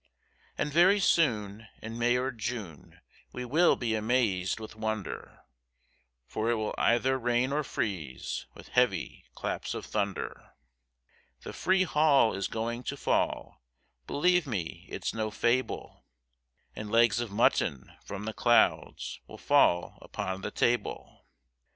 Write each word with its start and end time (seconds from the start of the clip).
And 0.57 0.73
very 0.73 0.99
soon, 0.99 1.67
in 1.79 1.95
May 1.99 2.17
or 2.17 2.31
June, 2.31 3.01
we 3.33 3.45
will 3.45 3.75
be 3.75 3.93
amaz'd 3.93 4.59
with 4.59 4.75
wonder, 4.75 5.41
For 6.25 6.49
it 6.49 6.55
will 6.55 6.73
either 6.75 7.19
rain 7.19 7.51
or 7.53 7.63
freeze, 7.63 8.47
with 8.55 8.69
heavy 8.69 9.25
claps 9.35 9.75
of 9.75 9.85
thunder, 9.85 10.53
The 11.41 11.53
free 11.53 11.83
hall 11.83 12.33
is 12.33 12.47
going 12.47 12.81
to 12.85 12.97
fall, 12.97 13.61
believe 14.07 14.47
me 14.47 14.87
it's 14.89 15.13
no 15.13 15.29
fable, 15.29 16.03
And 16.75 16.89
legs 16.89 17.19
of 17.19 17.29
mutton 17.29 17.91
from 18.03 18.25
the 18.25 18.33
clouds 18.33 19.19
will 19.27 19.37
fall 19.37 19.99
upon 20.01 20.41
the 20.41 20.49
table. 20.49 21.27